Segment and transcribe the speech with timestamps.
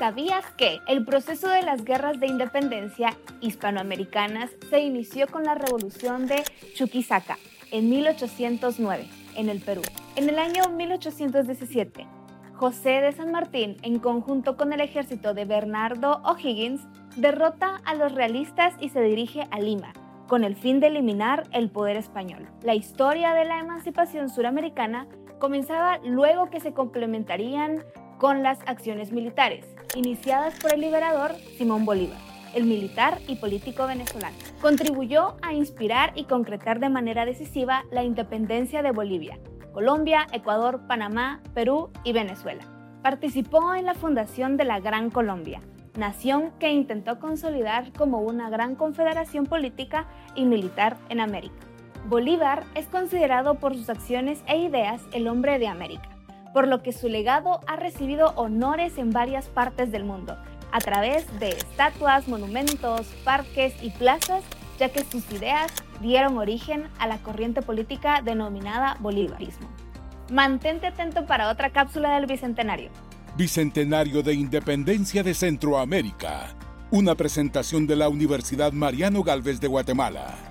[0.00, 6.26] ¿Sabías que el proceso de las guerras de independencia hispanoamericanas se inició con la revolución
[6.26, 6.42] de
[6.74, 7.36] Chuquisaca
[7.70, 9.82] en 1809 en el Perú?
[10.16, 12.06] En el año 1817,
[12.54, 16.80] José de San Martín, en conjunto con el ejército de Bernardo O'Higgins,
[17.16, 19.92] derrota a los realistas y se dirige a Lima,
[20.28, 22.48] con el fin de eliminar el poder español.
[22.62, 25.06] La historia de la emancipación suramericana
[25.38, 27.84] comenzaba luego que se complementarían
[28.20, 29.64] con las acciones militares,
[29.96, 32.18] iniciadas por el liberador Simón Bolívar,
[32.54, 34.36] el militar y político venezolano.
[34.60, 39.38] Contribuyó a inspirar y concretar de manera decisiva la independencia de Bolivia,
[39.72, 42.62] Colombia, Ecuador, Panamá, Perú y Venezuela.
[43.02, 45.62] Participó en la fundación de la Gran Colombia,
[45.96, 51.56] nación que intentó consolidar como una gran confederación política y militar en América.
[52.06, 56.19] Bolívar es considerado por sus acciones e ideas el hombre de América
[56.52, 60.36] por lo que su legado ha recibido honores en varias partes del mundo,
[60.72, 64.42] a través de estatuas, monumentos, parques y plazas,
[64.78, 69.68] ya que sus ideas dieron origen a la corriente política denominada bolivarismo.
[70.30, 72.90] Mantente atento para otra cápsula del Bicentenario.
[73.36, 76.54] Bicentenario de Independencia de Centroamérica.
[76.90, 80.49] Una presentación de la Universidad Mariano Galvez de Guatemala.